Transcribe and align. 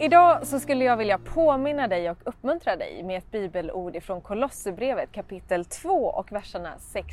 Idag 0.00 0.46
så 0.46 0.60
skulle 0.60 0.84
jag 0.84 0.96
vilja 0.96 1.18
påminna 1.18 1.88
dig 1.88 2.10
och 2.10 2.18
uppmuntra 2.24 2.76
dig 2.76 3.02
med 3.02 3.18
ett 3.18 3.30
bibelord 3.30 3.96
ifrån 3.96 4.20
Kolosserbrevet 4.20 5.12
kapitel 5.12 5.64
2 5.64 5.88
och 5.88 6.32
verserna 6.32 6.78
6 6.78 7.06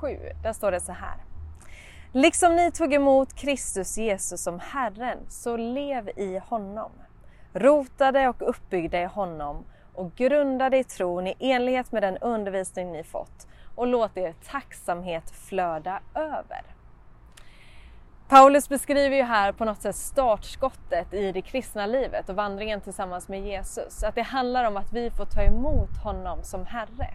7. 0.00 0.18
Där 0.42 0.52
står 0.52 0.70
det 0.72 0.80
så 0.80 0.92
här. 0.92 1.16
Liksom 2.12 2.56
ni 2.56 2.70
tog 2.70 2.94
emot 2.94 3.34
Kristus 3.34 3.98
Jesus 3.98 4.42
som 4.42 4.60
Herren, 4.60 5.18
så 5.28 5.56
lev 5.56 6.08
i 6.16 6.38
honom. 6.38 6.90
Rotade 7.52 8.28
och 8.28 8.48
uppbyggda 8.48 9.02
i 9.02 9.06
honom 9.06 9.64
och 9.94 10.14
grundade 10.14 10.78
i 10.78 10.84
tron 10.84 11.26
i 11.26 11.34
enlighet 11.38 11.92
med 11.92 12.02
den 12.02 12.16
undervisning 12.16 12.92
ni 12.92 13.04
fått 13.04 13.46
och 13.74 13.86
låt 13.86 14.16
er 14.16 14.34
tacksamhet 14.50 15.30
flöda 15.30 16.00
över. 16.14 16.62
Paulus 18.30 18.68
beskriver 18.68 19.16
ju 19.16 19.22
här 19.22 19.52
på 19.52 19.64
något 19.64 19.82
sätt 19.82 19.96
startskottet 19.96 21.14
i 21.14 21.32
det 21.32 21.42
kristna 21.42 21.86
livet 21.86 22.28
och 22.28 22.34
vandringen 22.34 22.80
tillsammans 22.80 23.28
med 23.28 23.40
Jesus. 23.40 24.02
Att 24.02 24.14
det 24.14 24.22
handlar 24.22 24.64
om 24.64 24.76
att 24.76 24.92
vi 24.92 25.10
får 25.10 25.24
ta 25.24 25.42
emot 25.42 25.96
honom 26.04 26.42
som 26.42 26.66
Herre. 26.66 27.08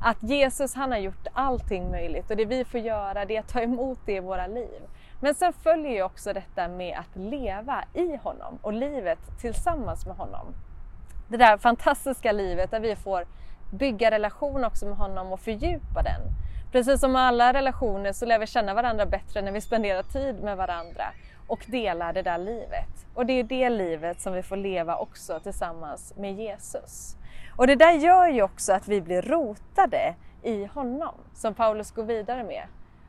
Att 0.00 0.22
Jesus 0.22 0.74
han 0.74 0.90
har 0.90 0.98
gjort 0.98 1.26
allting 1.32 1.90
möjligt 1.90 2.30
och 2.30 2.36
det 2.36 2.44
vi 2.44 2.64
får 2.64 2.80
göra 2.80 3.24
det 3.24 3.36
är 3.36 3.40
att 3.40 3.48
ta 3.48 3.60
emot 3.60 3.98
det 4.06 4.12
i 4.12 4.20
våra 4.20 4.46
liv. 4.46 4.82
Men 5.20 5.34
sen 5.34 5.52
följer 5.52 5.92
ju 5.92 6.02
också 6.02 6.32
detta 6.32 6.68
med 6.68 6.98
att 6.98 7.16
leva 7.16 7.84
i 7.94 8.16
honom 8.16 8.58
och 8.62 8.72
livet 8.72 9.18
tillsammans 9.40 10.06
med 10.06 10.16
honom. 10.16 10.54
Det 11.28 11.36
där 11.36 11.58
fantastiska 11.58 12.32
livet 12.32 12.70
där 12.70 12.80
vi 12.80 12.96
får 12.96 13.26
bygga 13.72 14.10
relation 14.10 14.64
också 14.64 14.86
med 14.86 14.96
honom 14.96 15.32
och 15.32 15.40
fördjupa 15.40 16.02
den. 16.02 16.20
Precis 16.74 17.00
som 17.00 17.12
med 17.12 17.22
alla 17.22 17.52
relationer 17.52 18.12
så 18.12 18.26
lär 18.26 18.38
vi 18.38 18.46
känna 18.46 18.74
varandra 18.74 19.06
bättre 19.06 19.42
när 19.42 19.52
vi 19.52 19.60
spenderar 19.60 20.02
tid 20.02 20.42
med 20.42 20.56
varandra 20.56 21.04
och 21.46 21.64
delar 21.66 22.12
det 22.12 22.22
där 22.22 22.38
livet. 22.38 23.06
Och 23.14 23.26
det 23.26 23.32
är 23.32 23.44
det 23.44 23.70
livet 23.70 24.20
som 24.20 24.32
vi 24.32 24.42
får 24.42 24.56
leva 24.56 24.96
också 24.96 25.40
tillsammans 25.40 26.14
med 26.16 26.34
Jesus. 26.34 27.16
Och 27.56 27.66
det 27.66 27.74
där 27.74 27.92
gör 27.92 28.28
ju 28.28 28.42
också 28.42 28.72
att 28.72 28.88
vi 28.88 29.00
blir 29.00 29.22
rotade 29.22 30.14
i 30.42 30.64
honom, 30.64 31.14
som 31.34 31.54
Paulus 31.54 31.90
går 31.90 32.04
vidare 32.04 32.44
med. 32.44 32.66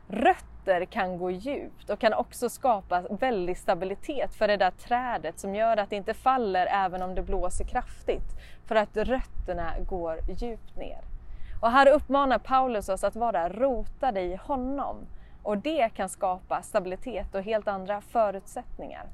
Rötter 0.07 0.85
kan 0.85 1.17
gå 1.17 1.31
djupt 1.31 1.89
och 1.89 1.99
kan 1.99 2.13
också 2.13 2.49
skapa 2.49 3.01
väldig 3.01 3.57
stabilitet 3.57 4.35
för 4.35 4.47
det 4.47 4.57
där 4.57 4.71
trädet 4.71 5.39
som 5.39 5.55
gör 5.55 5.77
att 5.77 5.89
det 5.89 5.95
inte 5.95 6.13
faller 6.13 6.65
även 6.65 7.01
om 7.01 7.15
det 7.15 7.21
blåser 7.21 7.65
kraftigt. 7.65 8.39
För 8.67 8.75
att 8.75 8.97
rötterna 8.97 9.73
går 9.87 10.19
djupt 10.27 10.75
ner. 10.75 11.14
Och 11.61 11.71
här 11.71 11.87
uppmanar 11.87 12.37
Paulus 12.37 12.89
oss 12.89 13.03
att 13.03 13.15
vara 13.15 13.49
rotade 13.49 14.21
i 14.21 14.35
honom 14.35 14.95
och 15.43 15.57
det 15.57 15.89
kan 15.89 16.09
skapa 16.09 16.61
stabilitet 16.61 17.35
och 17.35 17.41
helt 17.41 17.67
andra 17.67 18.01
förutsättningar. 18.01 19.05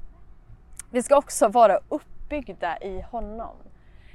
Vi 0.90 1.02
ska 1.02 1.16
också 1.16 1.48
vara 1.48 1.78
uppbyggda 1.88 2.78
i 2.78 3.00
honom. 3.00 3.56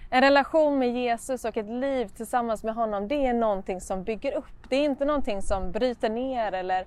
En 0.10 0.22
relation 0.22 0.80
med 0.80 0.94
Jesus 0.94 1.46
och 1.46 1.58
ett 1.58 1.70
liv 1.70 2.08
tillsammans 2.08 2.64
med 2.64 2.76
honom, 2.76 3.08
det 3.08 3.28
är 3.28 3.34
någonting 3.34 3.82
som 3.82 4.04
bygger 4.04 4.38
upp. 4.38 4.70
Det 4.70 4.76
är 4.76 4.86
inte 4.86 5.06
någonting 5.06 5.42
som 5.42 5.72
bryter 5.72 6.10
ner 6.10 6.52
eller 6.52 6.86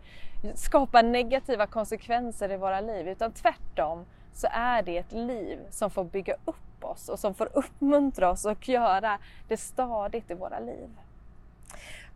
skapar 0.54 1.02
negativa 1.02 1.66
konsekvenser 1.66 2.52
i 2.52 2.56
våra 2.56 2.80
liv, 2.80 3.08
utan 3.08 3.32
tvärtom 3.32 4.06
så 4.32 4.48
är 4.50 4.82
det 4.82 4.98
ett 4.98 5.12
liv 5.12 5.58
som 5.70 5.90
får 5.90 6.04
bygga 6.04 6.34
upp 6.44 6.84
oss 6.84 7.08
och 7.08 7.18
som 7.18 7.34
får 7.34 7.48
uppmuntra 7.52 8.30
oss 8.30 8.44
och 8.44 8.68
göra 8.68 9.18
det 9.48 9.56
stadigt 9.56 10.30
i 10.30 10.34
våra 10.34 10.58
liv. 10.58 10.88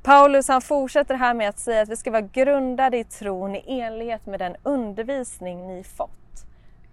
Paulus 0.04 0.48
han 0.48 0.60
fortsätter 0.60 1.15
här 1.15 1.34
med 1.34 1.48
att 1.48 1.59
säga 1.59 1.82
att 1.82 1.88
vi 1.88 1.97
ska 1.97 2.10
vara 2.10 2.28
grundade 2.32 2.98
i 2.98 3.04
tron 3.04 3.56
i 3.56 3.81
enlighet 3.81 4.26
med 4.26 4.41
den 4.41 4.56
undervisning 4.62 5.66
ni 5.66 5.84
fått. 5.84 6.47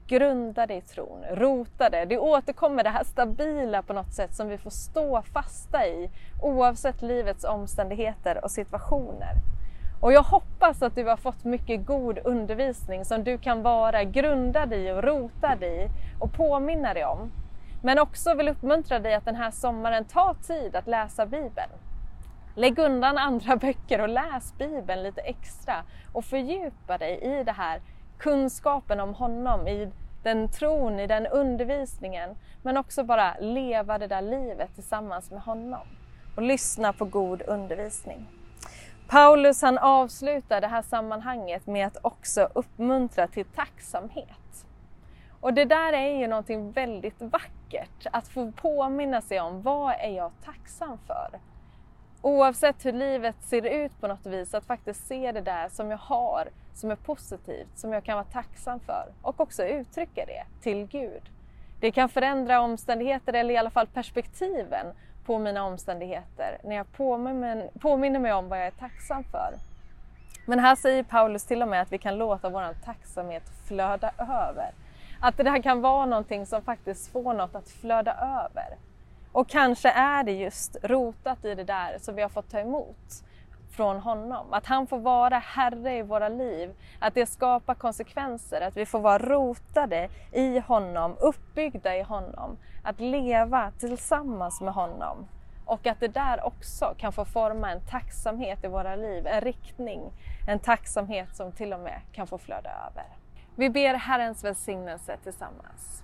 Grundade 0.07 0.73
i 0.73 0.81
tron, 0.81 1.23
rotade. 1.31 2.05
Det 2.05 2.17
återkommer 2.17 2.83
det 2.83 2.89
här 2.89 3.03
stabila 3.03 3.81
på 3.81 3.93
något 3.93 4.13
sätt 4.13 4.35
som 4.35 4.47
vi 4.47 4.57
får 4.57 4.69
stå 4.69 5.21
fasta 5.21 5.87
i 5.87 6.09
oavsett 6.41 7.01
livets 7.01 7.43
omständigheter 7.43 8.43
och 8.43 8.51
situationer. 8.51 9.33
Och 10.01 10.13
jag 10.13 10.23
hoppas 10.23 10.81
att 10.81 10.95
du 10.95 11.05
har 11.05 11.17
fått 11.17 11.43
mycket 11.43 11.85
god 11.85 12.19
undervisning 12.23 13.05
som 13.05 13.23
du 13.23 13.37
kan 13.37 13.61
vara 13.61 14.03
grundad 14.03 14.73
i 14.73 14.91
och 14.91 15.03
rotad 15.03 15.63
i 15.63 15.89
och 16.19 16.33
påminna 16.33 16.93
dig 16.93 17.05
om. 17.05 17.31
Men 17.83 17.99
också 17.99 18.33
vill 18.33 18.49
uppmuntra 18.49 18.99
dig 18.99 19.13
att 19.13 19.25
den 19.25 19.35
här 19.35 19.51
sommaren 19.51 20.05
ta 20.05 20.35
tid 20.47 20.75
att 20.75 20.87
läsa 20.87 21.25
Bibeln. 21.25 21.71
Lägg 22.55 22.79
undan 22.79 23.17
andra 23.17 23.55
böcker 23.61 24.01
och 24.01 24.09
läs 24.09 24.57
Bibeln 24.57 25.03
lite 25.03 25.21
extra 25.21 25.83
och 26.13 26.25
fördjupa 26.25 26.97
dig 26.97 27.19
i 27.21 27.43
det 27.43 27.51
här 27.51 27.81
kunskapen 28.17 28.99
om 28.99 29.13
honom, 29.13 29.67
i 29.67 29.91
den 30.23 30.49
tron, 30.49 30.99
i 30.99 31.07
den 31.07 31.27
undervisningen. 31.27 32.29
Men 32.61 32.77
också 32.77 33.03
bara 33.03 33.35
leva 33.39 33.97
det 33.97 34.07
där 34.07 34.21
livet 34.21 34.75
tillsammans 34.75 35.31
med 35.31 35.41
honom 35.41 35.87
och 36.35 36.41
lyssna 36.41 36.93
på 36.93 37.05
god 37.05 37.41
undervisning. 37.41 38.27
Paulus 39.07 39.61
han 39.61 39.77
avslutar 39.77 40.61
det 40.61 40.67
här 40.67 40.81
sammanhanget 40.81 41.67
med 41.67 41.87
att 41.87 41.97
också 42.01 42.49
uppmuntra 42.53 43.27
till 43.27 43.45
tacksamhet. 43.45 44.65
Och 45.41 45.53
det 45.53 45.65
där 45.65 45.93
är 45.93 46.19
ju 46.19 46.27
någonting 46.27 46.71
väldigt 46.71 47.21
vackert, 47.21 48.07
att 48.11 48.27
få 48.27 48.51
påminna 48.51 49.21
sig 49.21 49.39
om 49.39 49.61
vad 49.61 49.93
är 49.99 50.09
jag 50.09 50.31
tacksam 50.45 50.97
för? 51.07 51.39
Oavsett 52.21 52.85
hur 52.85 52.91
livet 52.93 53.35
ser 53.41 53.65
ut 53.65 54.01
på 54.01 54.07
något 54.07 54.25
vis, 54.25 54.53
att 54.53 54.65
faktiskt 54.65 55.07
se 55.07 55.31
det 55.31 55.41
där 55.41 55.69
som 55.69 55.91
jag 55.91 55.97
har, 55.97 56.47
som 56.73 56.91
är 56.91 56.95
positivt, 56.95 57.79
som 57.79 57.93
jag 57.93 58.03
kan 58.03 58.15
vara 58.15 58.25
tacksam 58.25 58.79
för 58.79 59.05
och 59.21 59.39
också 59.39 59.63
uttrycka 59.63 60.25
det 60.25 60.43
till 60.61 60.87
Gud. 60.87 61.21
Det 61.79 61.91
kan 61.91 62.09
förändra 62.09 62.61
omständigheter 62.61 63.33
eller 63.33 63.53
i 63.53 63.57
alla 63.57 63.69
fall 63.69 63.87
perspektiven 63.87 64.85
på 65.25 65.39
mina 65.39 65.63
omständigheter 65.63 66.57
när 66.63 66.75
jag 66.75 66.91
påminner 67.79 68.19
mig 68.19 68.33
om 68.33 68.49
vad 68.49 68.59
jag 68.59 68.67
är 68.67 68.71
tacksam 68.71 69.23
för. 69.23 69.53
Men 70.45 70.59
här 70.59 70.75
säger 70.75 71.03
Paulus 71.03 71.45
till 71.45 71.61
och 71.61 71.67
med 71.67 71.81
att 71.81 71.91
vi 71.91 71.97
kan 71.97 72.17
låta 72.17 72.49
vår 72.49 72.83
tacksamhet 72.85 73.43
flöda 73.67 74.11
över. 74.17 74.71
Att 75.19 75.37
det 75.37 75.49
här 75.49 75.61
kan 75.61 75.81
vara 75.81 76.05
någonting 76.05 76.45
som 76.45 76.61
faktiskt 76.61 77.11
får 77.11 77.33
något 77.33 77.55
att 77.55 77.69
flöda 77.69 78.13
över. 78.13 78.77
Och 79.31 79.49
kanske 79.49 79.89
är 79.91 80.23
det 80.23 80.31
just 80.31 80.77
rotat 80.83 81.45
i 81.45 81.55
det 81.55 81.63
där 81.63 81.97
som 81.99 82.15
vi 82.15 82.21
har 82.21 82.29
fått 82.29 82.49
ta 82.49 82.59
emot 82.59 83.23
från 83.71 83.99
honom. 83.99 84.53
Att 84.53 84.65
han 84.65 84.87
får 84.87 84.99
vara 84.99 85.39
Herre 85.39 85.97
i 85.97 86.01
våra 86.01 86.29
liv. 86.29 86.73
Att 86.99 87.13
det 87.13 87.25
skapar 87.25 87.75
konsekvenser. 87.75 88.61
Att 88.61 88.77
vi 88.77 88.85
får 88.85 88.99
vara 88.99 89.17
rotade 89.17 90.09
i 90.31 90.59
honom, 90.59 91.15
uppbyggda 91.19 91.97
i 91.97 92.01
honom. 92.01 92.57
Att 92.83 92.99
leva 92.99 93.71
tillsammans 93.79 94.61
med 94.61 94.73
honom. 94.73 95.27
Och 95.65 95.87
att 95.87 95.99
det 95.99 96.07
där 96.07 96.45
också 96.45 96.93
kan 96.97 97.13
få 97.13 97.25
forma 97.25 97.71
en 97.71 97.81
tacksamhet 97.81 98.63
i 98.63 98.67
våra 98.67 98.95
liv, 98.95 99.27
en 99.27 99.41
riktning, 99.41 100.01
en 100.47 100.59
tacksamhet 100.59 101.35
som 101.35 101.51
till 101.51 101.73
och 101.73 101.79
med 101.79 102.01
kan 102.13 102.27
få 102.27 102.37
flöda 102.37 102.69
över. 102.69 103.05
Vi 103.55 103.69
ber 103.69 103.93
Herrens 103.93 104.43
välsignelse 104.43 105.17
tillsammans. 105.23 106.03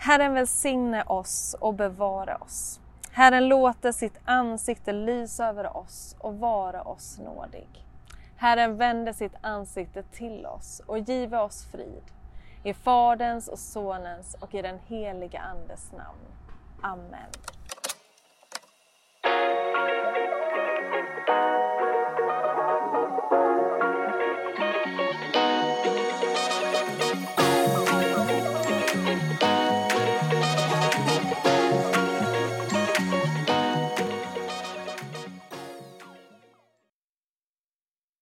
Herren 0.00 0.34
välsigne 0.34 1.02
oss 1.02 1.56
och 1.60 1.74
bevara 1.74 2.36
oss. 2.36 2.80
Herren 3.12 3.48
låter 3.48 3.92
sitt 3.92 4.18
ansikte 4.24 4.92
lysa 4.92 5.46
över 5.46 5.76
oss 5.76 6.16
och 6.18 6.38
vara 6.38 6.82
oss 6.82 7.18
nådig. 7.18 7.68
Herren 8.36 8.76
vände 8.76 9.14
sitt 9.14 9.34
ansikte 9.40 10.02
till 10.02 10.46
oss 10.46 10.82
och 10.86 10.98
give 10.98 11.38
oss 11.38 11.64
frid. 11.64 12.02
I 12.62 12.74
Faderns 12.74 13.48
och 13.48 13.58
Sonens 13.58 14.36
och 14.40 14.54
i 14.54 14.62
den 14.62 14.78
heliga 14.86 15.40
Andes 15.40 15.92
namn. 15.92 16.26
Amen. 16.80 17.30